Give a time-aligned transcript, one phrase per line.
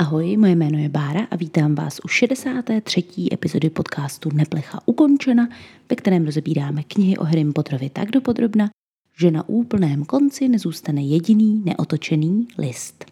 [0.00, 3.04] Ahoj, moje jméno je Bára a vítám vás u 63.
[3.32, 5.48] epizody podcastu Neplecha ukončena,
[5.90, 8.70] ve kterém rozebíráme knihy o Harry Potterovi tak dopodrobna,
[9.18, 13.04] že na úplném konci nezůstane jediný neotočený list.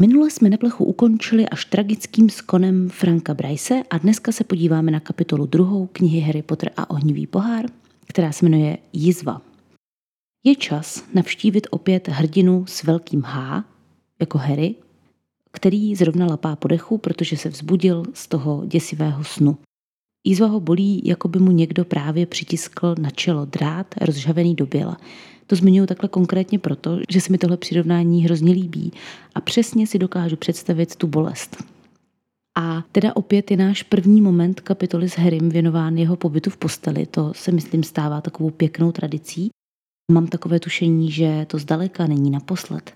[0.00, 5.46] Minule jsme Neplechu ukončili až tragickým skonem Franka Bryce a dneska se podíváme na kapitolu
[5.46, 7.66] druhou knihy Harry Potter a ohnivý pohár,
[8.06, 9.42] která se jmenuje Jizva.
[10.44, 13.64] Je čas navštívit opět hrdinu s velkým H,
[14.20, 14.74] jako Harry,
[15.54, 19.56] který zrovna lapá po dechu, protože se vzbudil z toho děsivého snu.
[20.26, 24.96] Jízva ho bolí, jako by mu někdo právě přitiskl na čelo drát rozžhavený do běla.
[25.46, 28.92] To zmiňuji takhle konkrétně proto, že se mi tohle přirovnání hrozně líbí
[29.34, 31.64] a přesně si dokážu představit tu bolest.
[32.58, 37.06] A teda opět je náš první moment kapitoly s Harrym věnován jeho pobytu v posteli.
[37.06, 39.50] To se myslím stává takovou pěknou tradicí.
[40.12, 42.92] Mám takové tušení, že to zdaleka není naposled.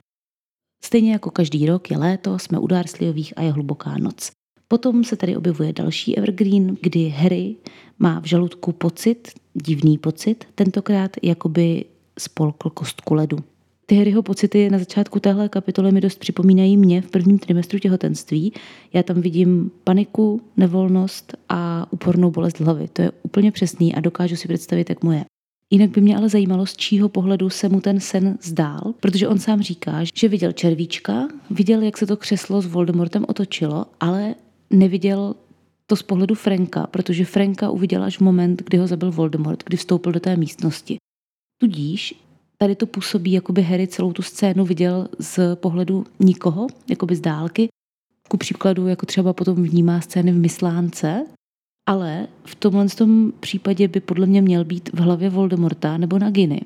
[0.84, 4.30] Stejně jako každý rok je léto, jsme u Darsliových a je hluboká noc.
[4.68, 7.56] Potom se tady objevuje další evergreen, kdy Harry
[7.98, 11.84] má v žaludku pocit, divný pocit, tentokrát jakoby
[12.18, 13.38] spolkl kostku ledu.
[13.86, 18.52] Ty Harryho pocity na začátku téhle kapitoly mi dost připomínají mě v prvním trimestru těhotenství.
[18.92, 22.88] Já tam vidím paniku, nevolnost a úpornou bolest hlavy.
[22.92, 25.24] To je úplně přesný a dokážu si představit, jak mu je.
[25.70, 29.38] Jinak by mě ale zajímalo, z čího pohledu se mu ten sen zdál, protože on
[29.38, 34.34] sám říká, že viděl červíčka, viděl, jak se to křeslo s Voldemortem otočilo, ale
[34.70, 35.34] neviděl
[35.86, 39.76] to z pohledu Franka, protože Franka uviděl až v moment, kdy ho zabil Voldemort, kdy
[39.76, 40.96] vstoupil do té místnosti.
[41.60, 42.14] Tudíž
[42.58, 47.16] tady to působí, jako by Harry celou tu scénu viděl z pohledu nikoho, jako by
[47.16, 47.68] z dálky.
[48.28, 51.26] Ku příkladu, jako třeba potom vnímá scény v Myslánce,
[51.88, 56.60] ale v tomhle tom případě by podle mě měl být v hlavě Voldemorta nebo Naginy.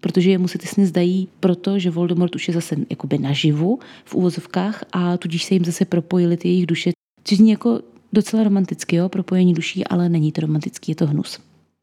[0.00, 4.14] Protože jemu se ty sny zdají proto, že Voldemort už je zase jakoby naživu v
[4.14, 6.90] úvozovkách a tudíž se jim zase propojily ty jejich duše.
[7.24, 7.80] Což zní jako
[8.12, 11.38] docela romanticky, jo, propojení duší, ale není to romantický, je to hnus.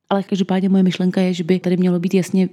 [0.09, 2.49] Ale každopádně moje myšlenka je, že by tady mělo být jasně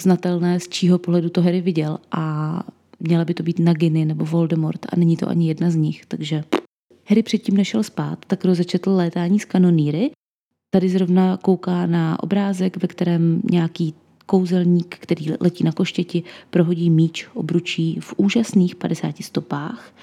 [0.00, 2.62] znatelné, z čího pohledu to Harry viděl a
[3.00, 6.44] měla by to být Naginy nebo Voldemort a není to ani jedna z nich, takže
[7.08, 10.10] Harry předtím nešel spát, tak rozečetl létání z kanoníry.
[10.70, 13.94] Tady zrovna kouká na obrázek, ve kterém nějaký
[14.26, 19.94] kouzelník, který letí na koštěti, prohodí míč obručí v úžasných 50 stopách,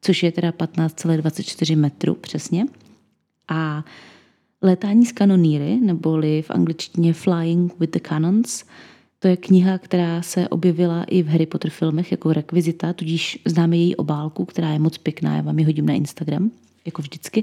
[0.00, 2.66] což je teda 15,24 metru přesně.
[3.48, 3.84] A
[4.62, 8.64] létání z kanoníry, neboli v angličtině Flying with the Cannons,
[9.26, 13.76] to je kniha, která se objevila i v Harry Potter filmech jako rekvizita, tudíž známe
[13.76, 16.50] její obálku, která je moc pěkná, já vám ji hodím na Instagram,
[16.84, 17.42] jako vždycky.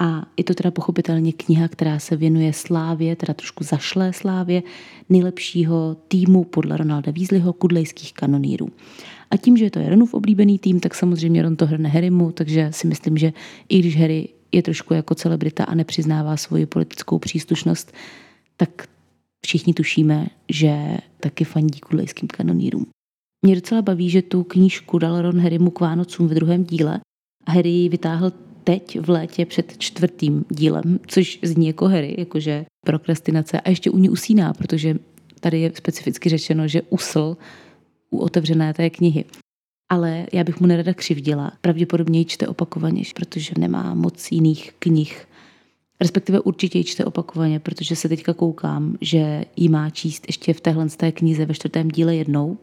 [0.00, 4.62] A je to teda pochopitelně kniha, která se věnuje slávě, teda trošku zašlé slávě
[5.08, 8.68] nejlepšího týmu podle Ronalda Weasleyho, kudlejských kanonírů.
[9.30, 12.68] A tím, že je to Ronův oblíbený tým, tak samozřejmě Ron to hrne Harrymu, takže
[12.70, 13.32] si myslím, že
[13.68, 17.92] i když Harry je trošku jako celebrita a nepřiznává svoji politickou příslušnost,
[18.56, 18.88] tak
[19.44, 22.86] všichni tušíme, že taky fandí kulejským kanonírům.
[23.46, 27.00] Mě docela baví, že tu knížku dal Ron Harrymu k Vánocům ve druhém díle
[27.46, 28.32] a Harry ji vytáhl
[28.64, 33.98] teď v létě před čtvrtým dílem, což zní jako Harry, jakože prokrastinace a ještě u
[33.98, 34.98] ní usíná, protože
[35.40, 37.36] tady je specificky řečeno, že usl
[38.10, 39.24] u otevřené té knihy.
[39.90, 41.52] Ale já bych mu nerada křivdila.
[41.60, 45.26] Pravděpodobně ji čte opakovaně, protože nemá moc jiných knih
[46.00, 50.60] Respektive určitě ji čte opakovaně, protože se teďka koukám, že ji má číst ještě v
[50.60, 52.58] téhle té knize ve čtvrtém díle jednou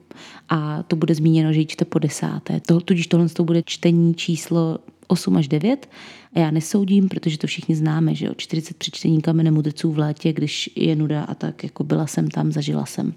[0.49, 2.59] a to bude zmíněno, že ji čte po desáté.
[2.59, 5.89] To, tudíž tohle to bude čtení číslo 8 až 9
[6.33, 10.33] a já nesoudím, protože to všichni známe, že jo, 40 přečtení kamene mudrců v létě,
[10.33, 13.13] když je nuda a tak, jako byla jsem tam, zažila jsem.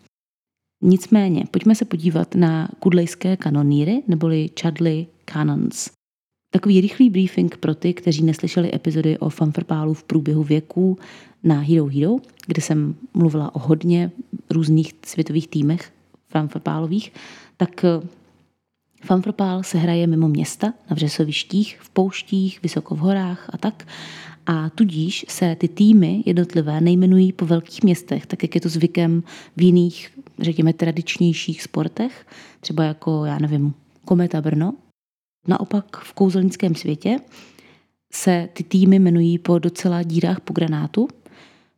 [0.82, 5.91] Nicméně, pojďme se podívat na kudlejské kanoníry, neboli Chudley Canons.
[6.54, 10.99] Takový rychlý briefing pro ty, kteří neslyšeli epizody o fanfrpálu v průběhu věků
[11.43, 14.11] na Hero Hero, kde jsem mluvila o hodně
[14.50, 15.93] různých světových týmech
[16.29, 17.12] fanfrpálových,
[17.56, 18.06] tak eh,
[19.05, 23.88] fanfrpál se hraje mimo města, na vřesovištích, v pouštích, vysoko v horách a tak.
[24.46, 29.23] A tudíž se ty týmy jednotlivé nejmenují po velkých městech, tak jak je to zvykem
[29.56, 32.26] v jiných, řekněme, tradičnějších sportech,
[32.61, 33.75] třeba jako, já nevím,
[34.05, 34.75] Kometa Brno,
[35.49, 37.17] Naopak v kouzelnickém světě
[38.12, 41.08] se ty týmy jmenují po docela dírách po granátu,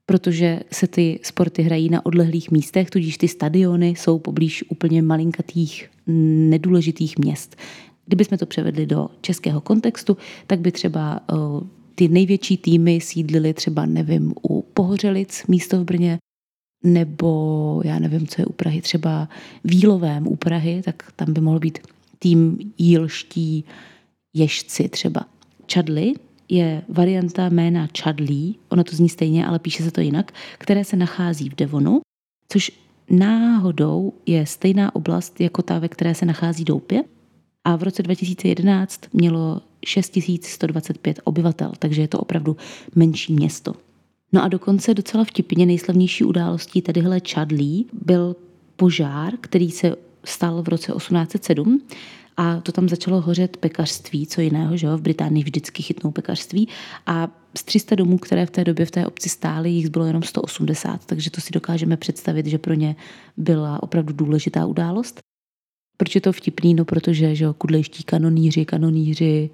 [0.07, 5.91] protože se ty sporty hrají na odlehlých místech, tudíž ty stadiony jsou poblíž úplně malinkatých,
[6.51, 7.57] nedůležitých měst.
[8.07, 10.17] Kdybychom to převedli do českého kontextu,
[10.47, 11.21] tak by třeba
[11.95, 16.19] ty největší týmy sídlily třeba, nevím, u Pohořelic, místo v Brně,
[16.85, 19.29] nebo já nevím, co je u Prahy, třeba
[19.65, 21.79] Vílovém u Prahy, tak tam by mohl být
[22.19, 23.65] tým jílští
[24.35, 25.21] ježci třeba.
[25.73, 26.15] Chadli
[26.49, 30.97] je varianta jména Chadlí, ono to zní stejně, ale píše se to jinak, které se
[30.97, 32.01] nachází v Devonu,
[32.49, 32.73] což
[33.11, 37.05] náhodou je stejná oblast jako ta, ve které se nachází Doupě.
[37.65, 42.57] A v roce 2011 mělo 6125 obyvatel, takže je to opravdu
[42.95, 43.75] menší město.
[44.33, 48.37] No a dokonce docela vtipně nejslavnější událostí tadyhle Chadlí byl
[48.77, 49.97] požár, který se
[50.29, 51.83] stal v roce 1807
[52.37, 54.97] a to tam začalo hořet pekařství, co jiného, že jo?
[54.97, 56.69] V Británii vždycky chytnou pekařství
[57.07, 60.23] a z 300 domů, které v té době v té obci stály, jich bylo jenom
[60.23, 62.97] 180, takže to si dokážeme představit, že pro ně
[63.37, 65.21] byla opravdu důležitá událost.
[65.97, 66.75] Proč je to vtipný?
[66.75, 69.51] No protože, že jo, kudlejští kanoníři, kanoníři,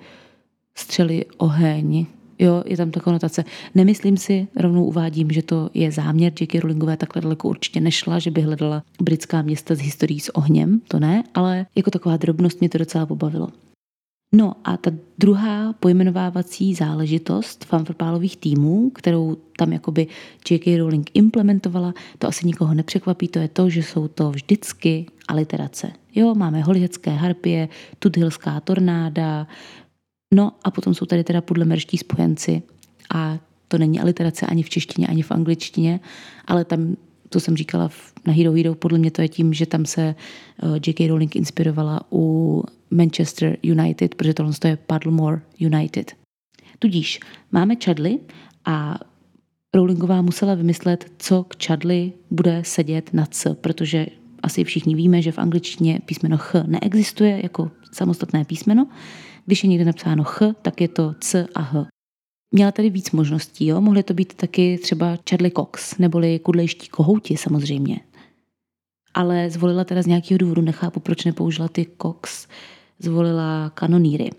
[0.74, 2.06] střeli oheň,
[2.42, 3.44] Jo, je tam ta konotace.
[3.74, 6.60] Nemyslím si, rovnou uvádím, že to je záměr J.K.
[6.60, 10.98] Rowlingové takhle daleko určitě nešla, že by hledala britská města s historií s ohněm, to
[10.98, 13.48] ne, ale jako taková drobnost mě to docela pobavilo.
[14.34, 20.06] No a ta druhá pojmenovávací záležitost fanfrpálových týmů, kterou tam jakoby
[20.50, 20.78] J.K.
[20.78, 25.92] Rowling implementovala, to asi nikoho nepřekvapí, to je to, že jsou to vždycky aliterace.
[26.14, 27.68] Jo, máme holihecké harpie,
[27.98, 29.46] tudhilská tornáda,
[30.32, 32.62] No a potom jsou tady teda pudlemerští spojenci
[33.14, 33.38] a
[33.68, 36.00] to není aliterace ani v češtině, ani v angličtině,
[36.46, 36.96] ale tam,
[37.28, 37.90] to jsem říkala
[38.26, 41.08] na Hero Hero, podle mě to je tím, že tam se eh, J.K.
[41.08, 46.12] Rowling inspirovala u Manchester United, protože tohle je Paddlemore United.
[46.78, 47.20] Tudíž
[47.52, 48.18] máme Chadley
[48.64, 48.98] a
[49.74, 54.06] Rowlingová musela vymyslet, co k Chadley bude sedět na C, protože
[54.42, 58.86] asi všichni víme, že v angličtině písmeno Ch neexistuje jako samostatné písmeno,
[59.46, 61.86] když je někde napsáno ch, tak je to c a h.
[62.54, 63.80] Měla tady víc možností, jo?
[63.80, 68.00] mohly to být taky třeba Charlie Cox, neboli kudlejští kohouti samozřejmě.
[69.14, 72.46] Ale zvolila teda z nějakého důvodu, nechápu, proč nepoužila ty Cox,
[72.98, 74.30] zvolila kanoníry.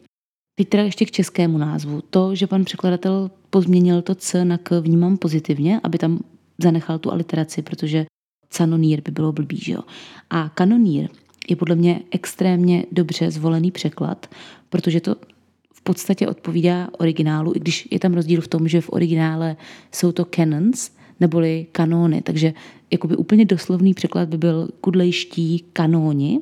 [0.56, 2.02] Teď teda ještě k českému názvu.
[2.10, 6.20] To, že pan překladatel pozměnil to C na K, vnímám pozitivně, aby tam
[6.62, 8.06] zanechal tu aliteraci, protože
[8.50, 9.82] canonír by bylo blbý, že jo.
[10.30, 11.10] A kanonír
[11.50, 14.30] je podle mě extrémně dobře zvolený překlad,
[14.70, 15.16] protože to
[15.74, 19.56] v podstatě odpovídá originálu, i když je tam rozdíl v tom, že v originále
[19.92, 22.54] jsou to canons, neboli kanóny, takže
[22.92, 26.40] jakoby úplně doslovný překlad by byl kudlejští kanóni.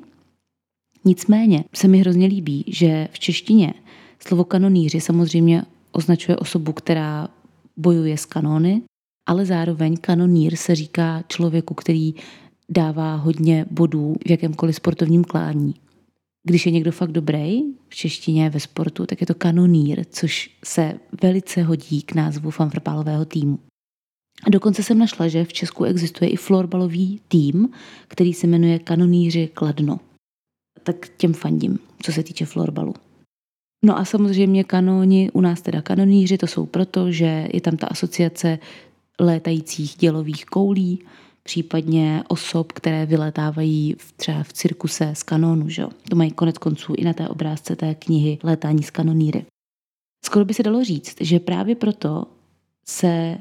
[1.06, 3.74] Nicméně se mi hrozně líbí, že v češtině
[4.20, 7.28] slovo kanoníři samozřejmě označuje osobu, která
[7.78, 8.82] bojuje s kanóny,
[9.26, 12.14] ale zároveň kanonír se říká člověku, který
[12.72, 15.76] dává hodně bodů v jakémkoliv sportovním klání.
[16.48, 20.94] Když je někdo fakt dobrý v češtině ve sportu, tak je to kanonír, což se
[21.22, 23.60] velice hodí k názvu fanfrpálového týmu.
[24.44, 27.70] A dokonce jsem našla, že v Česku existuje i florbalový tým,
[28.08, 30.00] který se jmenuje Kanoníři Kladno.
[30.84, 32.94] Tak těm fandím, co se týče florbalu.
[33.86, 37.88] No a samozřejmě kanóni, u nás teda kanoníři, to jsou proto, že je tam ta
[37.88, 38.60] asociace
[39.20, 41.00] létajících dělových koulí,
[41.44, 45.70] případně osob, které vyletávají v, třeba v cirkuse z kanónu.
[45.70, 45.86] Že?
[46.10, 49.46] To mají konec konců i na té obrázce té knihy Létání z kanoníry.
[50.26, 52.26] Skoro by se dalo říct, že právě proto
[52.86, 53.38] se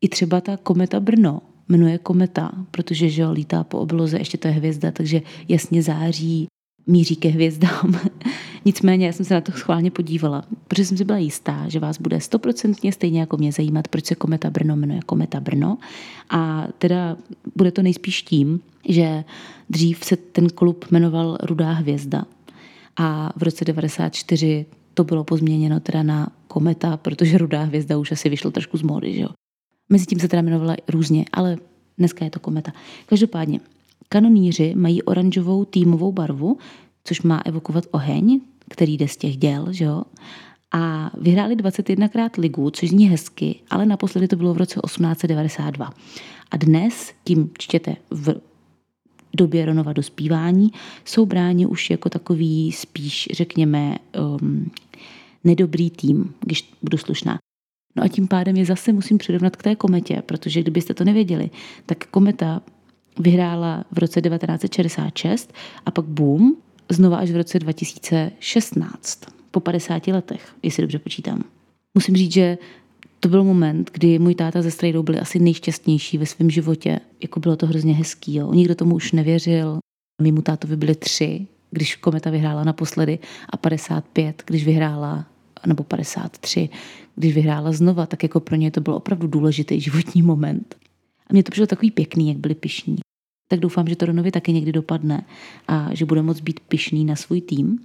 [0.00, 4.54] i třeba ta kometa Brno jmenuje kometa, protože že lítá po obloze, ještě to je
[4.54, 6.46] hvězda, takže jasně září,
[6.86, 8.00] míří ke hvězdám.
[8.64, 11.98] Nicméně já jsem se na to schválně podívala, protože jsem si byla jistá, že vás
[11.98, 15.78] bude stoprocentně stejně jako mě zajímat, proč se Kometa Brno jmenuje Kometa Brno.
[16.30, 17.16] A teda
[17.56, 19.24] bude to nejspíš tím, že
[19.70, 22.24] dřív se ten klub jmenoval Rudá hvězda
[22.96, 28.28] a v roce 94 to bylo pozměněno teda na Kometa, protože Rudá hvězda už asi
[28.28, 29.28] vyšlo trošku z módy, že jo.
[29.88, 31.56] Mezitím se teda jmenovala různě, ale
[31.98, 32.72] dneska je to Kometa.
[33.06, 33.60] Každopádně,
[34.08, 36.58] kanoníři mají oranžovou týmovou barvu,
[37.04, 38.40] což má evokovat oheň,
[38.70, 40.02] který jde z těch děl, že jo?
[40.72, 45.90] A vyhráli 21krát ligu, což zní hezky, ale naposledy to bylo v roce 1892.
[46.50, 48.34] A dnes, tím čtěte v
[49.36, 50.70] době Ronova dospívání,
[51.04, 53.96] jsou bráni už jako takový spíš, řekněme,
[54.40, 54.70] um,
[55.44, 57.38] nedobrý tým, když budu slušná.
[57.96, 61.50] No a tím pádem je zase musím přirovnat k té kometě, protože kdybyste to nevěděli,
[61.86, 62.62] tak kometa
[63.18, 65.52] vyhrála v roce 1966
[65.86, 66.56] a pak boom,
[66.88, 69.20] znova až v roce 2016,
[69.50, 71.44] po 50 letech, jestli dobře počítám.
[71.94, 72.58] Musím říct, že
[73.20, 77.00] to byl moment, kdy můj táta ze Strejdou byli asi nejšťastnější ve svém životě.
[77.22, 78.34] Jako bylo to hrozně hezký.
[78.34, 78.52] Jo.
[78.54, 79.78] Nikdo tomu už nevěřil.
[80.22, 83.18] Mému tátovi byly tři, když Kometa vyhrála naposledy
[83.50, 85.26] a 55, když vyhrála,
[85.66, 86.68] nebo 53,
[87.16, 90.76] když vyhrála znova, tak jako pro ně to byl opravdu důležitý životní moment.
[91.26, 93.01] A mně to přišlo takový pěkný, jak byli pišní
[93.52, 95.24] tak doufám, že to Ronovi taky někdy dopadne
[95.68, 97.78] a že bude moc být pišný na svůj tým.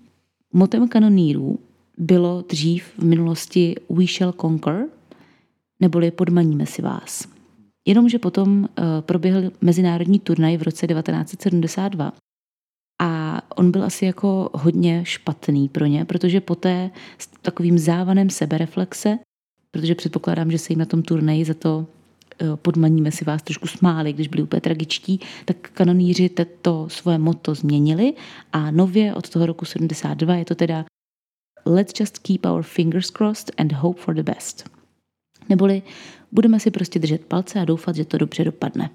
[0.53, 1.59] Motem kanonírů
[1.97, 4.85] bylo dřív v minulosti We Shall Conquer,
[5.79, 7.27] neboli Podmaníme si vás.
[7.85, 8.67] Jenomže potom uh,
[9.01, 12.13] proběhl mezinárodní turnaj v roce 1972
[13.01, 19.17] a on byl asi jako hodně špatný pro ně, protože poté s takovým závanem sebereflexe,
[19.71, 21.87] protože předpokládám, že se jim na tom turnaji za to
[22.55, 26.29] podmaníme si vás trošku smáli, když byli úplně tragičtí, tak kanoníři
[26.61, 28.13] to svoje moto změnili
[28.53, 30.85] a nově od toho roku 72 je to teda
[31.65, 34.69] Let's just keep our fingers crossed and hope for the best.
[35.49, 35.81] Neboli
[36.31, 38.89] budeme si prostě držet palce a doufat, že to dobře dopadne.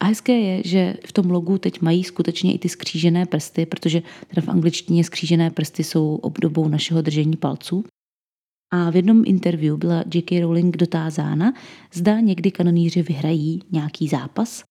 [0.00, 4.02] A hezké je, že v tom logu teď mají skutečně i ty skřížené prsty, protože
[4.28, 7.84] teda v angličtině skřížené prsty jsou obdobou našeho držení palců.
[8.70, 10.40] A v jednom interview byla J.K.
[10.40, 11.52] Rowling dotázána,
[11.92, 14.64] zda někdy kanoníři vyhrají nějaký zápas.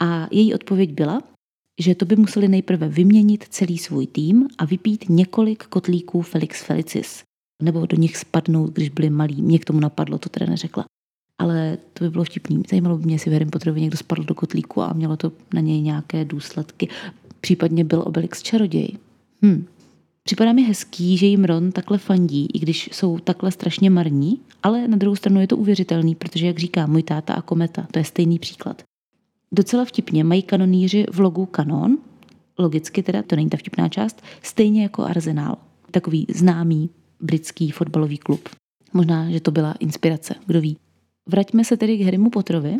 [0.00, 1.22] A její odpověď byla,
[1.80, 7.22] že to by museli nejprve vyměnit celý svůj tým a vypít několik kotlíků Felix Felicis.
[7.62, 9.42] Nebo do nich spadnout, když byli malí.
[9.42, 10.84] Mě k tomu napadlo, to teda neřekla.
[11.38, 12.62] Ale to by bylo vtipný.
[12.70, 15.60] Zajímalo by mě, jestli v Harry Potterovi někdo spadl do kotlíku a mělo to na
[15.60, 16.88] něj nějaké důsledky.
[17.40, 18.88] Případně byl Obelix čaroděj.
[19.44, 19.66] Hm.
[20.26, 24.88] Připadá mi hezký, že jim Ron takhle fandí, i když jsou takhle strašně marní, ale
[24.88, 28.04] na druhou stranu je to uvěřitelný, protože, jak říká můj táta a kometa, to je
[28.04, 28.82] stejný příklad.
[29.52, 31.98] Docela vtipně mají kanoníři v logu kanon,
[32.58, 35.58] logicky teda, to není ta vtipná část, stejně jako Arsenal,
[35.90, 36.90] takový známý
[37.20, 38.48] britský fotbalový klub.
[38.92, 40.76] Možná, že to byla inspirace, kdo ví.
[41.28, 42.76] Vraťme se tedy k Harrymu Potterovi.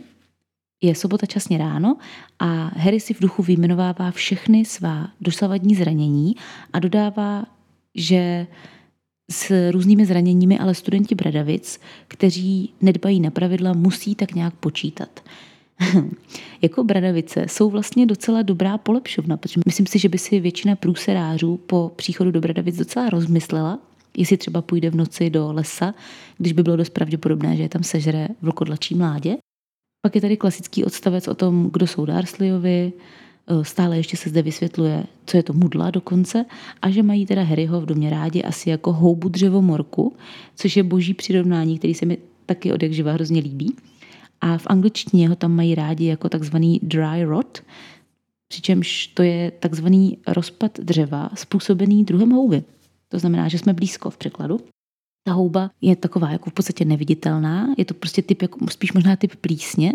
[0.83, 1.97] Je sobota časně ráno
[2.39, 6.35] a Harry si v duchu vyjmenovává všechny svá dosavadní zranění
[6.73, 7.47] a dodává,
[7.95, 8.47] že
[9.31, 15.21] s různými zraněními ale studenti Bradavic, kteří nedbají na pravidla, musí tak nějak počítat.
[16.63, 21.57] jako Bradavice jsou vlastně docela dobrá polepšovna, protože myslím si, že by si většina průserářů
[21.57, 23.79] po příchodu do Bradavic docela rozmyslela,
[24.17, 25.95] jestli třeba půjde v noci do lesa,
[26.39, 29.37] když by bylo dost pravděpodobné, že je tam sežere vlkodlačí mládě.
[30.07, 32.93] Pak je tady klasický odstavec o tom, kdo jsou Darsleyovi,
[33.47, 36.45] e, stále ještě se zde vysvětluje, co je to mudla dokonce
[36.83, 40.17] a že mají teda Harryho v domě rádi asi jako houbu dřevomorku,
[40.57, 43.77] což je boží přirovnání, který se mi taky od jak živa hrozně líbí
[44.41, 47.63] a v angličtině ho tam mají rádi jako takzvaný dry rot,
[48.49, 52.63] přičemž to je takzvaný rozpad dřeva způsobený druhem houby.
[53.09, 54.61] To znamená, že jsme blízko v překladu.
[55.27, 59.17] Ta houba je taková jako v podstatě neviditelná, je to prostě typ, jako, spíš možná
[59.17, 59.93] typ plísně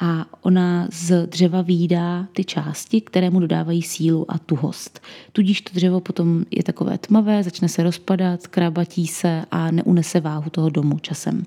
[0.00, 5.00] a ona z dřeva výdá ty části, které mu dodávají sílu a tuhost.
[5.32, 10.50] Tudíž to dřevo potom je takové tmavé, začne se rozpadat, krabatí se a neunese váhu
[10.50, 11.44] toho domu časem.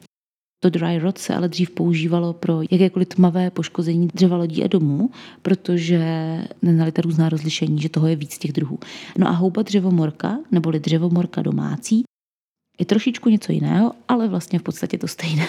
[0.64, 5.10] To dry rot se ale dřív používalo pro jakékoliv tmavé poškození dřeva lodí a domů,
[5.42, 6.02] protože
[6.62, 8.80] neznali ta různá rozlišení, že toho je víc těch druhů.
[9.18, 12.04] No a houba dřevomorka, neboli dřevomorka domácí,
[12.80, 15.48] je trošičku něco jiného, ale vlastně v podstatě to stejné.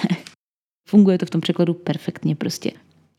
[0.88, 2.72] Funguje to v tom překladu perfektně prostě.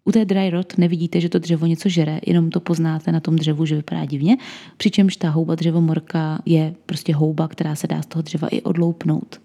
[0.05, 3.35] U té dry rot nevidíte, že to dřevo něco žere, jenom to poznáte na tom
[3.35, 4.37] dřevu, že vypadá divně,
[4.77, 9.41] přičemž ta houba dřevomorka je prostě houba, která se dá z toho dřeva i odloupnout.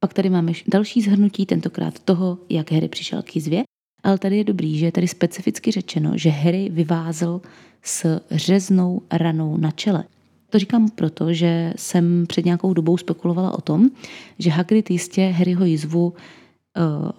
[0.00, 3.62] Pak tady máme další zhrnutí, tentokrát toho, jak Harry přišel k jizvě,
[4.02, 7.40] ale tady je dobrý, že je tady specificky řečeno, že Harry vyvázel
[7.82, 10.04] s řeznou ranou na čele.
[10.50, 13.90] To říkám proto, že jsem před nějakou dobou spekulovala o tom,
[14.38, 17.10] že Hagrid jistě Harryho jizvu uh,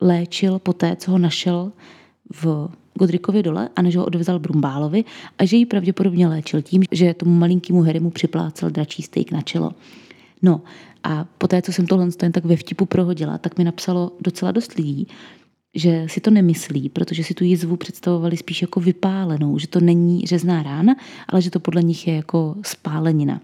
[0.00, 1.72] léčil poté, co ho našel
[2.42, 5.04] v Godrikově dole a než ho odvezal Brumbálovi
[5.38, 9.72] a že ji pravděpodobně léčil tím, že tomu malinkému Harrymu připlácel dračí steak na čelo.
[10.42, 10.60] No
[11.04, 15.08] a poté, co jsem tohle tak ve vtipu prohodila, tak mi napsalo docela dost lidí,
[15.74, 20.26] že si to nemyslí, protože si tu jizvu představovali spíš jako vypálenou, že to není
[20.26, 20.94] řezná rána,
[21.28, 23.40] ale že to podle nich je jako spálenina.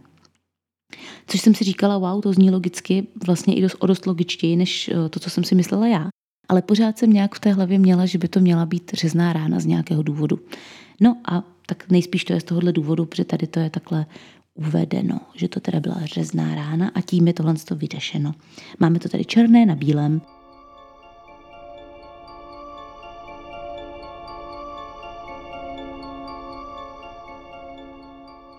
[1.27, 4.89] Což jsem si říkala, wow, to zní logicky, vlastně i dost, o dost logičtěji, než
[4.89, 6.09] eh, to, co jsem si myslela já.
[6.49, 9.61] Ale pořád jsem nějak v té hlavě měla, že by to měla být řezná rána
[9.61, 10.39] z nějakého důvodu.
[11.01, 14.07] No a tak nejspíš to je z tohohle důvodu, protože tady to je takhle
[14.55, 18.35] uvedeno, že to teda byla řezná rána a tím je tohle to vyřešeno.
[18.81, 20.21] Máme to tady černé na bílém.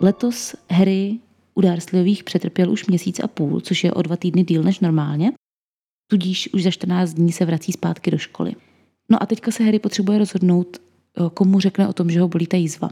[0.01, 1.19] Letos Harry
[1.55, 5.31] u Dursleyových přetrpěl už měsíc a půl, což je o dva týdny díl než normálně,
[6.07, 8.53] tudíž už za 14 dní se vrací zpátky do školy.
[9.09, 10.77] No a teďka se Harry potřebuje rozhodnout,
[11.33, 12.89] komu řekne o tom, že ho bolí ta jízva.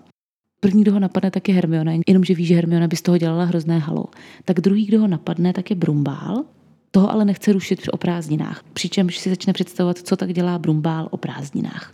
[0.60, 3.44] První, kdo ho napadne, tak je Hermiona, jenomže ví, že Hermiona by z toho dělala
[3.44, 4.06] hrozné halo.
[4.46, 6.46] Tak druhý, kdo ho napadne, tak je Brumbál.
[6.92, 11.18] Toho ale nechce rušit o prázdninách, přičemž si začne představovat, co tak dělá Brumbál o
[11.18, 11.94] prázdninách.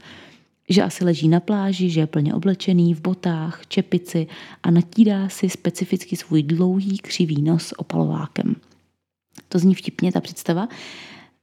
[0.69, 4.27] Že asi leží na pláži, že je plně oblečený, v botách, čepici
[4.63, 8.55] a natírá si specificky svůj dlouhý křivý nos opalovákem.
[9.49, 10.67] To zní vtipně, ta představa.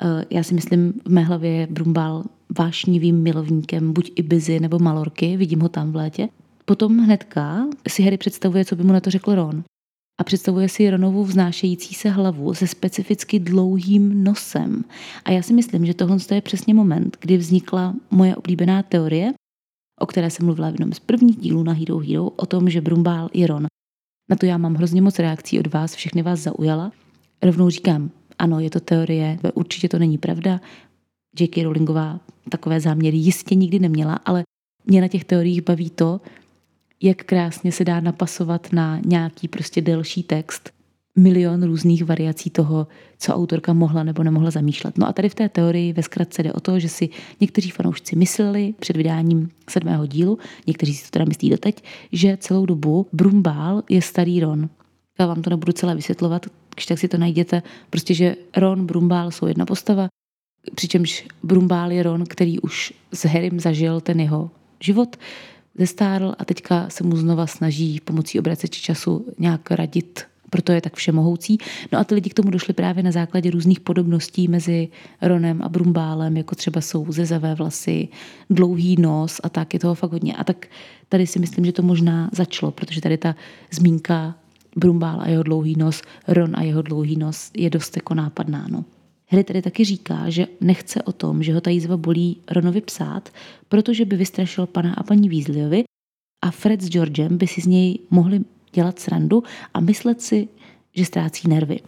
[0.03, 2.25] Eh, já si myslím, v mé hlavě je Brumbál
[2.59, 6.29] vášnivým milovníkem buď Ibizy nebo Malorky, vidím ho tam v létě.
[6.65, 9.65] Potom hnedka si Harry představuje, co by mu na to řekl Ron.
[10.21, 14.85] A představuje si Ronovu vznášející se hlavu se specificky dlouhým nosem.
[15.25, 19.33] A já si myslím, že tohle je přesně moment, kdy vznikla moje oblíbená teorie,
[20.01, 22.81] o které jsem mluvila v jednom z prvních dílů na Hero Hero, o tom, že
[22.81, 23.67] Brumbál je Ron.
[24.31, 26.93] Na to já mám hrozně moc reakcí od vás, všechny vás zaujala.
[27.43, 30.61] Rovnou říkám, ano, je to teorie, určitě to není pravda.
[31.41, 31.63] J.K.
[31.63, 34.43] Rowlingová takové záměry jistě nikdy neměla, ale
[34.87, 36.21] mě na těch teoriích baví to,
[37.03, 40.71] jak krásně se dá napasovat na nějaký prostě delší text
[41.17, 42.87] milion různých variací toho,
[43.19, 44.99] co autorka mohla nebo nemohla zamýšlet.
[44.99, 47.09] No a tady v té teorii ve zkratce jde o to, že si
[47.41, 52.67] někteří fanoušci mysleli před vydáním sedmého dílu, někteří si to teda myslí doteď, že celou
[52.67, 54.69] dobu Brumbál je starý Ron.
[55.19, 59.31] Já vám to nebudu celé vysvětlovat, když tak si to najděte, prostě, že Ron, Brumbál
[59.31, 60.09] jsou jedna postava,
[60.75, 65.17] přičemž Brumbál je Ron, který už s Harrym zažil ten jeho život,
[65.79, 70.97] zestárl a teďka se mu znova snaží pomocí obraceče času nějak radit proto je tak
[70.97, 71.59] všemohoucí.
[71.93, 74.89] No a ty lidi k tomu došli právě na základě různých podobností mezi
[75.23, 78.09] Ronem a Brumbálem, jako třeba jsou zezavé vlasy,
[78.51, 80.37] dlouhý nos a tak, je toho fakt hodně.
[80.37, 80.67] A tak
[81.09, 83.35] tady si myslím, že to možná začalo, protože tady ta
[83.71, 84.35] zmínka
[84.77, 88.67] Brumbál a jeho dlouhý nos, Ron a jeho dlouhý nos je dost jako nápadná.
[88.71, 88.85] No.
[89.33, 93.29] Harry tady taky říká, že nechce o tom, že ho ta jízva bolí Ronovi psát,
[93.69, 95.85] protože by vystrašil pana a paní Weasleyovi
[96.45, 98.41] a Fred s Georgem by si z něj mohli
[98.73, 99.43] dělat srandu
[99.75, 100.49] a myslet si,
[100.95, 101.81] že ztrácí nervy.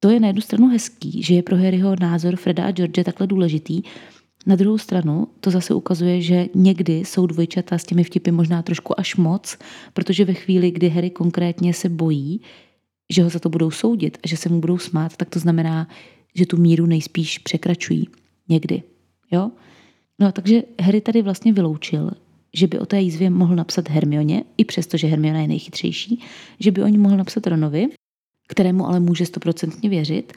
[0.00, 3.26] To je na jednu stranu hezký, že je pro Harryho názor Freda a George takhle
[3.26, 3.82] důležitý,
[4.46, 9.00] na druhou stranu to zase ukazuje, že někdy jsou dvojčata s těmi vtipy možná trošku
[9.00, 9.58] až moc,
[9.92, 12.40] protože ve chvíli, kdy Harry konkrétně se bojí,
[13.12, 15.88] že ho za to budou soudit a že se mu budou smát, tak to znamená,
[16.34, 18.08] že tu míru nejspíš překračují.
[18.48, 18.82] Někdy.
[19.30, 19.50] Jo?
[20.18, 22.10] No takže Harry tady vlastně vyloučil,
[22.54, 26.20] že by o té jízvě mohl napsat Hermioně, i přesto, že Hermiona je nejchytřejší,
[26.60, 27.88] že by o ní mohl napsat Ronovi,
[28.48, 30.32] kterému ale může stoprocentně věřit,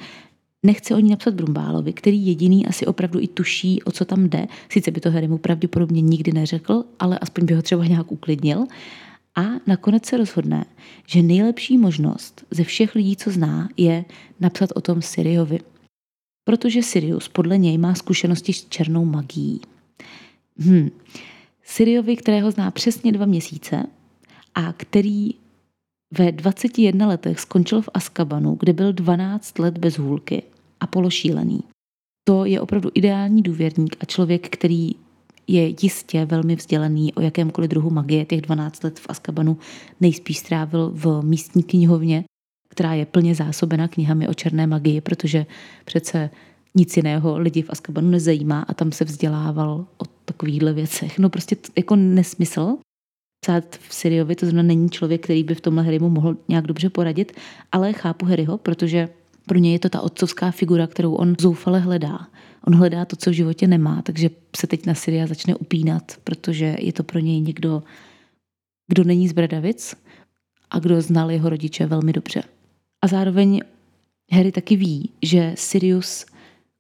[0.65, 4.47] Nechce o ní napsat Brumbálovi, který jediný asi opravdu i tuší, o co tam jde.
[4.69, 8.65] Sice by to Harrymu pravděpodobně nikdy neřekl, ale aspoň by ho třeba nějak uklidnil.
[9.35, 10.65] A nakonec se rozhodne,
[11.07, 14.05] že nejlepší možnost ze všech lidí, co zná, je
[14.39, 15.59] napsat o tom Siriovi.
[16.43, 19.61] Protože Sirius podle něj má zkušenosti s černou magií.
[20.57, 20.89] Hmm.
[21.63, 23.83] Siriovi, kterého zná přesně dva měsíce
[24.55, 25.29] a který
[26.17, 30.43] ve 21 letech skončil v Askabanu, kde byl 12 let bez hůlky
[30.79, 31.59] a pološílený.
[32.27, 34.91] To je opravdu ideální důvěrník a člověk, který
[35.47, 38.25] je jistě velmi vzdělený o jakémkoliv druhu magie.
[38.25, 39.57] Těch 12 let v Askabanu
[40.01, 42.23] nejspíš strávil v místní knihovně,
[42.73, 45.45] která je plně zásobena knihami o černé magii, protože
[45.85, 46.29] přece
[46.75, 51.19] nic jiného lidi v Askabanu nezajímá a tam se vzdělával o takovýchhle věcech.
[51.19, 52.77] No prostě jako nesmysl.
[53.45, 56.89] Psát v Siriovi to znamená není člověk, který by v tomhle Harrymu mohl nějak dobře
[56.89, 57.31] poradit,
[57.71, 59.09] ale chápu Harryho, protože
[59.45, 62.27] pro něj je to ta otcovská figura, kterou on zoufale hledá.
[62.67, 66.75] On hledá to, co v životě nemá, takže se teď na Syria začne upínat, protože
[66.79, 67.83] je to pro něj někdo,
[68.87, 69.95] kdo není z Bradavic
[70.71, 72.43] a kdo znal jeho rodiče velmi dobře.
[73.03, 73.61] A zároveň
[74.31, 76.25] Harry taky ví, že Sirius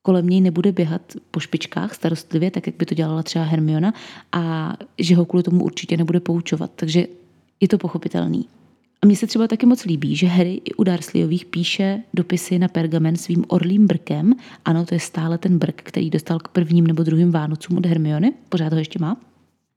[0.01, 3.93] kolem něj nebude běhat po špičkách starostlivě, tak jak by to dělala třeba Hermiona,
[4.31, 6.71] a že ho kvůli tomu určitě nebude poučovat.
[6.75, 7.05] Takže
[7.59, 8.45] je to pochopitelný.
[9.01, 12.67] A mně se třeba taky moc líbí, že Harry i u Dursleyových píše dopisy na
[12.67, 14.33] pergamen svým orlým brkem.
[14.65, 18.33] Ano, to je stále ten brk, který dostal k prvním nebo druhým Vánocům od Hermiony.
[18.49, 19.17] Pořád ho ještě má.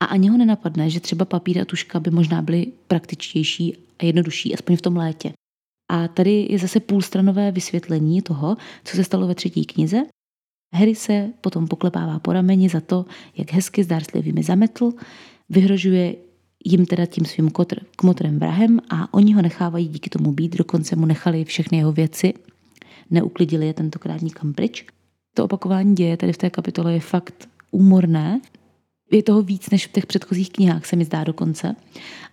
[0.01, 4.55] A ani ho nenapadne, že třeba papír a tuška by možná byly praktičtější a jednodušší,
[4.55, 5.33] aspoň v tom létě.
[5.89, 10.03] A tady je zase půlstranové vysvětlení toho, co se stalo ve třetí knize.
[10.75, 13.05] Harry se potom poklepává po rameni za to,
[13.37, 14.93] jak hezky s Dursleyovými zametl,
[15.49, 16.17] vyhrožuje
[16.65, 20.97] jim teda tím svým kotr, kmotrem vrahem a oni ho nechávají díky tomu být, dokonce
[20.97, 22.35] mu nechali všechny jeho věci,
[23.11, 24.87] neuklidili je tentokrát nikam pryč.
[25.35, 28.41] To opakování děje tady v té kapitole je fakt úmorné,
[29.11, 31.77] je toho víc než v těch předchozích knihách, se mi zdá dokonce.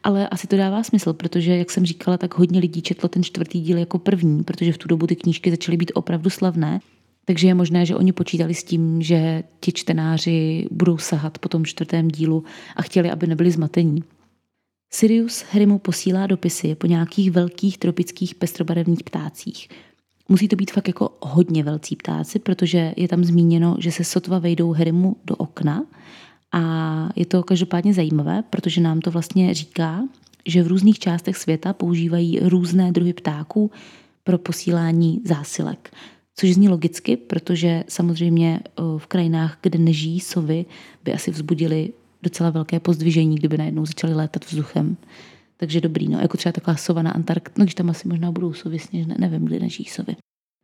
[0.03, 3.61] Ale asi to dává smysl, protože, jak jsem říkala, tak hodně lidí četlo ten čtvrtý
[3.61, 6.79] díl jako první, protože v tu dobu ty knížky začaly být opravdu slavné.
[7.25, 11.65] Takže je možné, že oni počítali s tím, že ti čtenáři budou sahat po tom
[11.65, 12.43] čtvrtém dílu
[12.75, 14.03] a chtěli, aby nebyli zmatení.
[14.93, 19.69] Sirius Harrymu posílá dopisy po nějakých velkých tropických pestrobarevných ptácích.
[20.29, 24.39] Musí to být fakt jako hodně velcí ptáci, protože je tam zmíněno, že se sotva
[24.39, 25.83] vejdou Harrymu do okna
[26.53, 30.03] a je to každopádně zajímavé, protože nám to vlastně říká,
[30.45, 33.71] že v různých částech světa používají různé druhy ptáků
[34.23, 35.93] pro posílání zásilek.
[36.35, 38.59] Což zní logicky, protože samozřejmě
[38.97, 40.65] v krajinách, kde nežijí sovy,
[41.03, 44.97] by asi vzbudili docela velké pozdvižení, kdyby najednou začaly létat vzduchem.
[45.57, 48.53] Takže dobrý, no, jako třeba taková sova na Antarkt, no když tam asi možná budou
[48.53, 50.15] sovy sněžné, nevím, kdy nežijí sovy.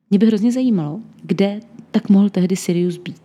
[0.10, 1.60] Mě by hrozně zajímalo, kde
[1.92, 3.22] tak mohl tehdy Sirius být.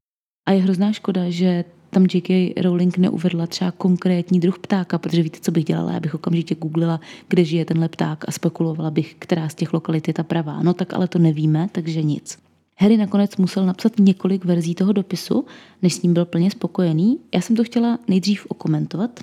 [0.47, 2.55] A je hrozná škoda, že tam J.K.
[2.63, 5.93] Rowling neuvedla třeba konkrétní druh ptáka, protože víte, co bych dělala?
[5.93, 10.09] Já bych okamžitě googlila, kde žije tenhle pták a spekulovala bych, která z těch lokalit
[10.09, 10.63] je ta pravá.
[10.63, 12.39] No tak ale to nevíme, takže nic.
[12.79, 15.45] Harry nakonec musel napsat několik verzí toho dopisu,
[15.83, 17.19] než s ním byl plně spokojený.
[17.35, 19.21] Já jsem to chtěla nejdřív okomentovat,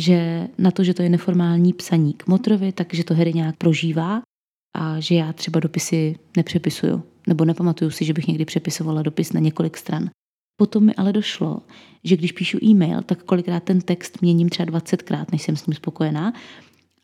[0.00, 4.22] že na to, že to je neformální psaní k Motrovi, takže to Harry nějak prožívá
[4.76, 9.40] a že já třeba dopisy nepřepisuju, nebo nepamatuju si, že bych někdy přepisovala dopis na
[9.40, 10.10] několik stran.
[10.62, 11.58] Potom mi ale došlo,
[12.04, 15.74] že když píšu e-mail, tak kolikrát ten text měním třeba 20krát, než jsem s ním
[15.74, 16.32] spokojená.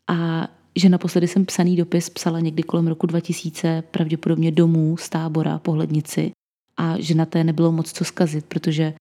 [0.07, 5.59] A že naposledy jsem psaný dopis psala někdy kolem roku 2000, pravděpodobně domů z tábora
[5.59, 6.31] pohlednici
[6.77, 8.93] a že na té nebylo moc co zkazit, protože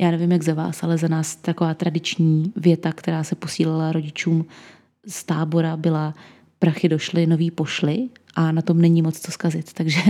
[0.00, 4.46] já nevím, jak za vás, ale za nás taková tradiční věta, která se posílala rodičům
[5.06, 6.14] z tábora, byla
[6.58, 9.72] prachy došly, nový pošly a na tom není moc co zkazit.
[9.72, 10.00] Takže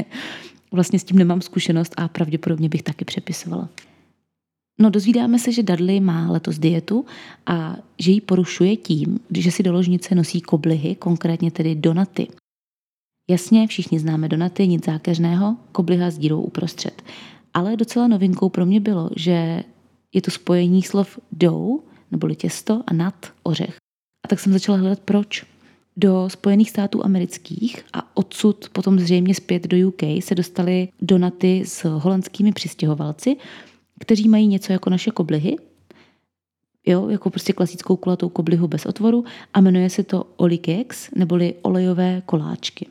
[0.72, 3.68] vlastně s tím nemám zkušenost a pravděpodobně bych taky přepisovala.
[4.78, 7.04] No dozvídáme se, že Dudley má letos dietu
[7.46, 12.28] a že ji porušuje tím, že si do ložnice nosí koblihy, konkrétně tedy donaty.
[13.30, 17.02] Jasně, všichni známe donaty, nic zákeřného, kobliha s dírou uprostřed.
[17.54, 19.64] Ale docela novinkou pro mě bylo, že
[20.14, 23.76] je to spojení slov dough, neboli těsto, a nat, ořech.
[24.24, 25.44] A tak jsem začala hledat proč.
[25.96, 31.84] Do Spojených států amerických a odsud potom zřejmě zpět do UK se dostaly donaty s
[31.98, 33.36] holandskými přistěhovalci,
[34.00, 35.56] kteří mají něco jako naše koblihy,
[36.86, 42.22] jo, jako prostě klasickou kulatou koblihu bez otvoru a jmenuje se to olikeks, neboli olejové
[42.26, 42.86] koláčky.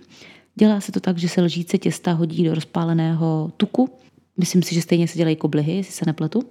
[0.55, 3.89] Dělá se to tak, že se lžíce těsta hodí do rozpáleného tuku.
[4.37, 6.43] Myslím si, že stejně se dělají koblihy, jestli se nepletu.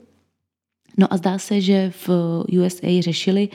[0.96, 2.08] No a zdá se, že v
[2.60, 3.48] USA řešili,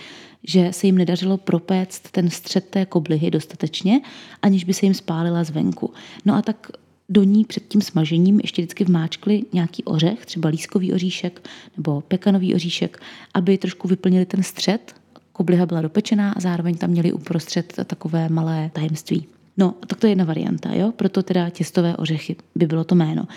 [0.43, 4.01] že se jim nedařilo propéct ten střed té koblihy dostatečně,
[4.41, 5.93] aniž by se jim spálila zvenku.
[6.25, 6.67] No a tak
[7.09, 12.55] do ní před tím smažením ještě vždycky vmáčkli nějaký ořech, třeba lískový oříšek nebo pekanový
[12.55, 13.01] oříšek,
[13.33, 14.95] aby trošku vyplnili ten střed.
[15.31, 19.25] Kobliha byla dopečená a zároveň tam měli uprostřed takové malé tajemství.
[19.57, 20.91] No, tak to je jedna varianta, jo?
[20.91, 23.27] proto teda těstové ořechy by bylo to jméno.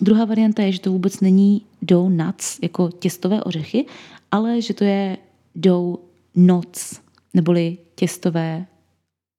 [0.00, 3.86] Druhá varianta je, že to vůbec není dough nuts, jako těstové ořechy,
[4.30, 5.16] ale že to je
[5.54, 5.98] dough
[6.34, 7.00] knots,
[7.34, 8.66] neboli těstové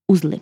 [0.07, 0.41] uzly.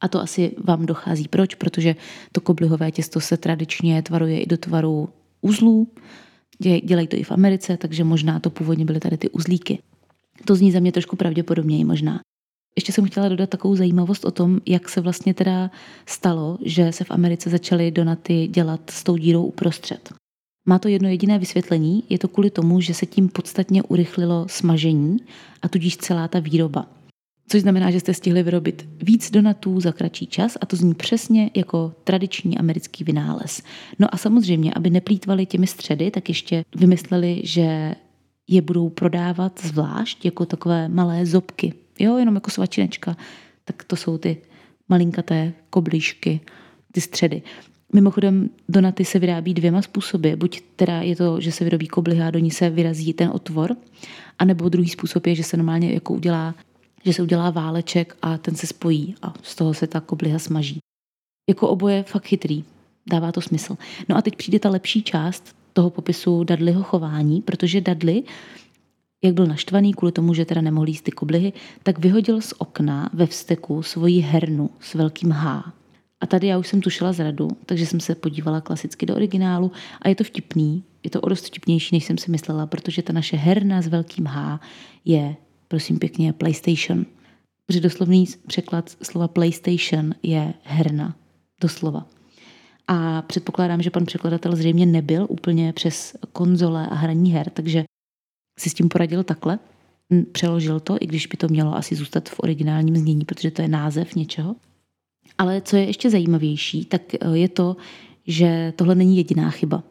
[0.00, 1.28] A to asi vám dochází.
[1.28, 1.54] Proč?
[1.54, 1.96] Protože
[2.32, 5.08] to koblihové těsto se tradičně tvaruje i do tvaru
[5.40, 5.88] uzlů.
[6.84, 9.78] Dělají to i v Americe, takže možná to původně byly tady ty uzlíky.
[10.44, 12.20] To zní za mě trošku pravděpodobněji možná.
[12.76, 15.70] Ještě jsem chtěla dodat takovou zajímavost o tom, jak se vlastně teda
[16.06, 20.12] stalo, že se v Americe začaly donaty dělat s tou dírou uprostřed.
[20.68, 25.16] Má to jedno jediné vysvětlení, je to kvůli tomu, že se tím podstatně urychlilo smažení
[25.62, 26.86] a tudíž celá ta výroba
[27.48, 31.50] což znamená, že jste stihli vyrobit víc donatů za kratší čas a to zní přesně
[31.56, 33.62] jako tradiční americký vynález.
[33.98, 37.94] No a samozřejmě, aby neplýtvali těmi středy, tak ještě vymysleli, že
[38.48, 41.74] je budou prodávat zvlášť jako takové malé zobky.
[41.98, 43.16] Jo, jenom jako svačinečka.
[43.64, 44.36] Tak to jsou ty
[44.88, 46.40] malinkaté koblížky,
[46.92, 47.42] ty středy.
[47.92, 50.32] Mimochodem, donaty se vyrábí dvěma způsoby.
[50.32, 53.76] Buď teda je to, že se vyrobí kobliha a do ní se vyrazí ten otvor,
[54.38, 56.54] anebo druhý způsob je, že se normálně jako udělá
[57.04, 60.78] že se udělá váleček a ten se spojí a z toho se ta kobliha smaží.
[61.48, 62.64] Jako oboje fakt chytrý,
[63.10, 63.76] dává to smysl.
[64.08, 68.22] No a teď přijde ta lepší část toho popisu Dudleyho chování, protože Dudley,
[69.24, 73.10] jak byl naštvaný kvůli tomu, že teda nemohl jíst ty koblihy, tak vyhodil z okna
[73.12, 75.72] ve vsteku svoji hernu s velkým H.
[76.20, 80.08] A tady já už jsem tušila zradu, takže jsem se podívala klasicky do originálu a
[80.08, 83.36] je to vtipný, je to o dost vtipnější, než jsem si myslela, protože ta naše
[83.36, 84.60] herna s velkým H
[85.04, 85.36] je
[85.68, 87.06] prosím pěkně, PlayStation.
[87.66, 91.16] Protože doslovný překlad slova PlayStation je herna.
[91.60, 92.06] Doslova.
[92.86, 97.84] A předpokládám, že pan překladatel zřejmě nebyl úplně přes konzole a hraní her, takže
[98.58, 99.58] si s tím poradil takhle.
[100.32, 103.68] Přeložil to, i když by to mělo asi zůstat v originálním znění, protože to je
[103.68, 104.56] název něčeho.
[105.38, 107.02] Ale co je ještě zajímavější, tak
[107.32, 107.76] je to,
[108.26, 109.82] že tohle není jediná chyba.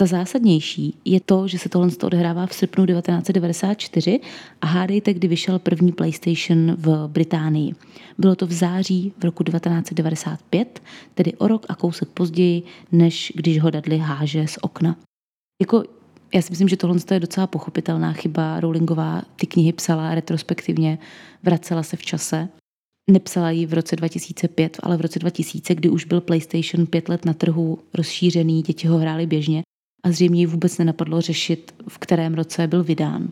[0.00, 4.20] Ta zásadnější je to, že se tohle odehrává v srpnu 1994
[4.60, 7.74] a hádejte, kdy vyšel první PlayStation v Británii.
[8.18, 10.82] Bylo to v září v roku 1995,
[11.14, 14.96] tedy o rok a kousek později, než když ho Dudley háže z okna.
[15.60, 15.82] Jako
[16.34, 18.60] já si myslím, že tohle je docela pochopitelná chyba.
[18.60, 20.98] Rowlingová ty knihy psala retrospektivně,
[21.42, 22.48] vracela se v čase
[23.10, 27.24] Nepsala ji v roce 2005, ale v roce 2000, kdy už byl PlayStation pět let
[27.24, 29.62] na trhu rozšířený, děti ho hrály běžně
[30.02, 33.28] a zřejmě ji vůbec nenapadlo řešit, v kterém roce byl vydán.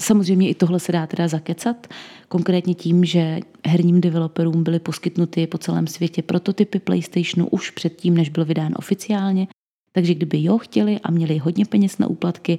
[0.00, 1.86] Samozřejmě i tohle se dá teda zakecat,
[2.28, 8.28] konkrétně tím, že herním developerům byly poskytnuty po celém světě prototypy PlayStationu už předtím, než
[8.28, 9.46] byl vydán oficiálně,
[9.92, 12.58] takže kdyby jo chtěli a měli hodně peněz na úplatky,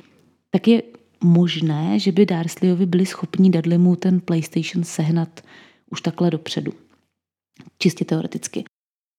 [0.49, 0.83] tak je
[1.23, 5.41] možné, že by Darsleyovi byli schopni Dudleymu ten PlayStation sehnat
[5.91, 6.71] už takhle dopředu.
[7.79, 8.63] Čistě teoreticky.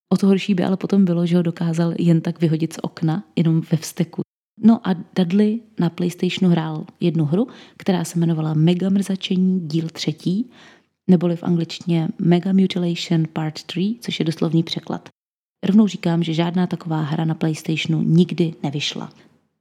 [0.09, 3.23] O to horší by ale potom bylo, že ho dokázal jen tak vyhodit z okna,
[3.35, 4.21] jenom ve vsteku.
[4.63, 10.49] No a Dudley na PlayStationu hrál jednu hru, která se jmenovala Mega mrzačení díl třetí,
[11.07, 15.09] neboli v angličtině Mega Mutilation Part 3, což je doslovný překlad.
[15.65, 19.09] Rovnou říkám, že žádná taková hra na PlayStationu nikdy nevyšla.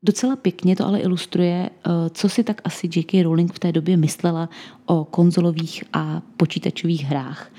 [0.03, 3.23] Docela pěkně to ale ilustruje, eh, co si tak asi J.K.
[3.23, 4.49] Rowling v té době myslela
[4.87, 7.51] o konzolových a počítačových hrách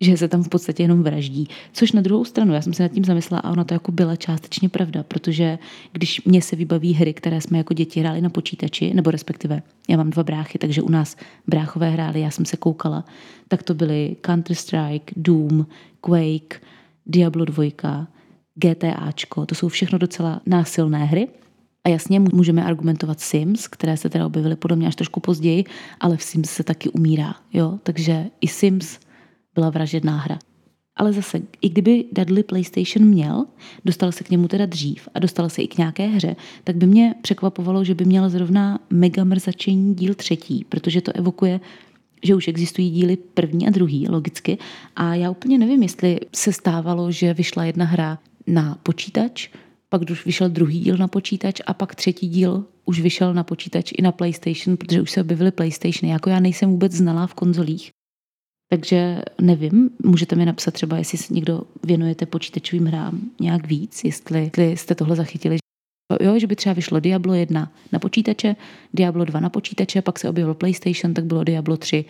[0.00, 1.48] že se tam v podstatě jenom vraždí.
[1.72, 4.16] Což na druhou stranu, já jsem se nad tím zamyslela a ona to jako byla
[4.16, 5.58] částečně pravda, protože
[5.92, 9.96] když mě se vybaví hry, které jsme jako děti hráli na počítači, nebo respektive já
[9.96, 13.04] mám dva bráchy, takže u nás bráchové hráli, já jsem se koukala,
[13.48, 15.66] tak to byly Counter-Strike, Doom,
[16.00, 16.62] Quake,
[17.06, 18.06] Diablo 2,
[18.54, 21.28] GTAčko, to jsou všechno docela násilné hry,
[21.84, 25.64] a jasně můžeme argumentovat Sims, které se teda objevily podle mě až trošku později,
[26.00, 27.78] ale v Sims se taky umírá, jo?
[27.82, 28.98] Takže i Sims
[29.54, 30.38] byla vražedná hra.
[30.96, 33.44] Ale zase, i kdyby Dudley PlayStation měl,
[33.84, 36.86] dostal se k němu teda dřív a dostal se i k nějaké hře, tak by
[36.86, 41.60] mě překvapovalo, že by měl zrovna mega mrzačení díl třetí, protože to evokuje
[42.22, 44.58] že už existují díly první a druhý, logicky.
[44.96, 49.48] A já úplně nevím, jestli se stávalo, že vyšla jedna hra na počítač,
[49.88, 53.92] pak už vyšel druhý díl na počítač a pak třetí díl už vyšel na počítač
[53.98, 56.12] i na PlayStation, protože už se objevily PlayStationy.
[56.12, 57.90] Jako já nejsem vůbec znalá v konzolích,
[58.72, 64.42] takže nevím, můžete mi napsat třeba, jestli se někdo věnujete počítačovým hrám nějak víc, jestli,
[64.44, 65.56] jestli jste tohle zachytili.
[66.20, 68.56] Jo, že by třeba vyšlo Diablo 1 na počítače,
[68.94, 72.04] Diablo 2 na počítače, pak se objevil PlayStation, tak bylo Diablo 3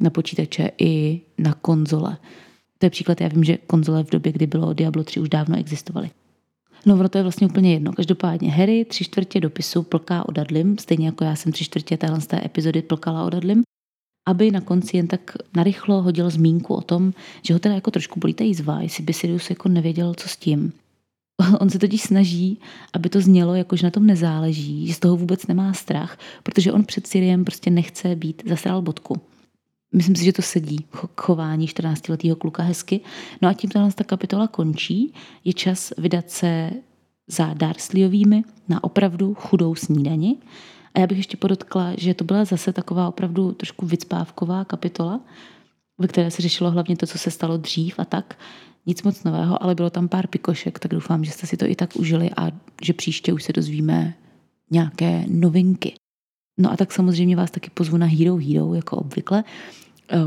[0.00, 2.16] na počítače i na konzole.
[2.78, 5.58] To je příklad, já vím, že konzole v době, kdy bylo Diablo 3 už dávno
[5.58, 6.10] existovaly.
[6.86, 7.92] No, ono to je vlastně úplně jedno.
[7.92, 12.20] Každopádně Harry tři čtvrtě dopisu plká o Dudlim, stejně jako já jsem tři čtvrtě téhle
[12.20, 13.62] z té epizody plkala o Dudlim
[14.30, 17.12] aby na konci jen tak narychlo hodil zmínku o tom,
[17.42, 20.36] že ho teda jako trošku bolí ta jízva, jestli by Sirius jako nevěděl, co s
[20.36, 20.72] tím.
[21.60, 22.58] On se totiž snaží,
[22.92, 26.72] aby to znělo, jako že na tom nezáleží, že z toho vůbec nemá strach, protože
[26.72, 29.20] on před Siriem prostě nechce být zasral bodku.
[29.92, 33.00] Myslím si, že to sedí k chování 14-letého kluka hezky.
[33.42, 35.14] No a tím ta kapitola končí.
[35.44, 36.70] Je čas vydat se
[37.26, 40.36] za Darsleyovými na opravdu chudou snídani.
[40.94, 45.20] A já bych ještě podotkla, že to byla zase taková opravdu trošku vycpávková kapitola,
[45.98, 48.38] ve které se řešilo hlavně to, co se stalo dřív a tak.
[48.86, 51.74] Nic moc nového, ale bylo tam pár pikošek, tak doufám, že jste si to i
[51.74, 52.50] tak užili a
[52.82, 54.14] že příště už se dozvíme
[54.70, 55.94] nějaké novinky.
[56.58, 59.44] No a tak samozřejmě vás taky pozvu na Hero Hero, jako obvykle.
[60.12, 60.18] Eh,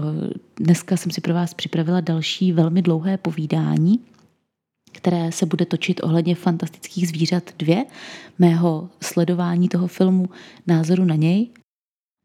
[0.55, 3.99] dneska jsem si pro vás připravila další velmi dlouhé povídání,
[4.93, 7.85] které se bude točit ohledně fantastických zvířat 2,
[8.39, 10.29] mého sledování toho filmu,
[10.67, 11.49] názoru na něj.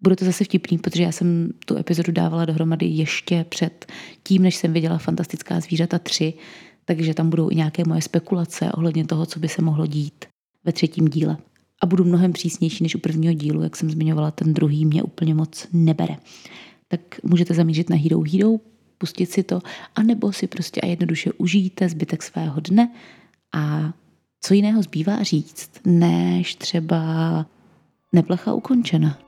[0.03, 4.57] Bude to zase vtipný, protože já jsem tu epizodu dávala dohromady ještě před tím, než
[4.57, 6.35] jsem viděla Fantastická zvířata 3,
[6.85, 10.25] takže tam budou i nějaké moje spekulace ohledně toho, co by se mohlo dít
[10.65, 11.37] ve třetím díle.
[11.83, 15.35] A budu mnohem přísnější než u prvního dílu, jak jsem zmiňovala, ten druhý mě úplně
[15.35, 16.17] moc nebere.
[16.89, 18.51] Tak můžete zamířit na Hero Hero,
[18.99, 19.61] pustit si to,
[19.95, 22.93] anebo si prostě a jednoduše užijte zbytek svého dne
[23.55, 23.93] a
[24.41, 27.01] co jiného zbývá říct, než třeba
[28.13, 29.28] neplecha ukončena.